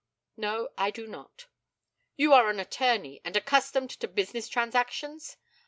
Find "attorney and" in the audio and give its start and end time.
2.59-3.35